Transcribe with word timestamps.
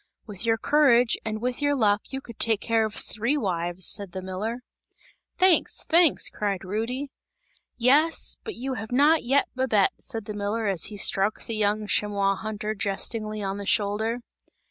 "With 0.25 0.43
your 0.47 0.57
courage 0.57 1.15
and 1.23 1.39
with 1.43 1.61
your 1.61 1.75
luck 1.75 2.01
you 2.11 2.21
could 2.21 2.39
take 2.39 2.59
care 2.59 2.85
of 2.85 2.95
three 2.95 3.37
wives!" 3.37 3.85
said 3.85 4.13
the 4.13 4.21
miller. 4.23 4.63
"Thanks! 5.37 5.83
Thanks!" 5.83 6.27
cried 6.27 6.63
Rudy. 6.65 7.11
"Yes, 7.77 8.35
but 8.43 8.55
you 8.55 8.73
have 8.73 8.91
not 8.91 9.23
yet 9.23 9.47
Babette!" 9.53 9.93
said 9.99 10.25
the 10.25 10.33
miller 10.33 10.65
as 10.65 10.85
he 10.85 10.97
struck 10.97 11.41
the 11.43 11.55
young 11.55 11.85
chamois 11.85 12.33
hunter, 12.33 12.73
jestingly 12.73 13.43
on 13.43 13.59
the 13.59 13.65
shoulder. 13.67 14.21